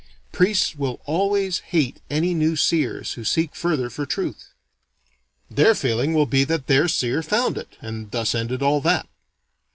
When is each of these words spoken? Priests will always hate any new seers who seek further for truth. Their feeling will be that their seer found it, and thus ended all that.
Priests 0.31 0.75
will 0.75 0.99
always 1.05 1.59
hate 1.59 2.01
any 2.09 2.33
new 2.33 2.55
seers 2.55 3.13
who 3.13 3.23
seek 3.23 3.53
further 3.55 3.87
for 3.87 4.03
truth. 4.07 4.47
Their 5.47 5.75
feeling 5.75 6.15
will 6.15 6.25
be 6.25 6.43
that 6.43 6.65
their 6.65 6.87
seer 6.87 7.21
found 7.21 7.55
it, 7.55 7.77
and 7.81 8.09
thus 8.09 8.33
ended 8.33 8.63
all 8.63 8.81
that. 8.81 9.07